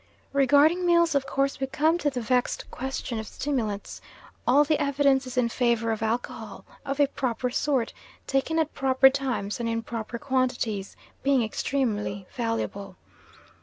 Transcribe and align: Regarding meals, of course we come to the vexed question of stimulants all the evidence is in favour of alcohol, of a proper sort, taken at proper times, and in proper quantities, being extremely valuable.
Regarding 0.33 0.83
meals, 0.83 1.13
of 1.13 1.27
course 1.27 1.59
we 1.59 1.67
come 1.67 1.99
to 1.99 2.09
the 2.09 2.21
vexed 2.21 2.71
question 2.71 3.19
of 3.19 3.27
stimulants 3.27 4.01
all 4.47 4.63
the 4.63 4.81
evidence 4.81 5.27
is 5.27 5.37
in 5.37 5.47
favour 5.47 5.91
of 5.91 6.01
alcohol, 6.01 6.65
of 6.83 6.99
a 6.99 7.05
proper 7.05 7.51
sort, 7.51 7.93
taken 8.25 8.57
at 8.57 8.73
proper 8.73 9.11
times, 9.11 9.59
and 9.59 9.69
in 9.69 9.83
proper 9.83 10.17
quantities, 10.17 10.95
being 11.21 11.43
extremely 11.43 12.25
valuable. 12.35 12.95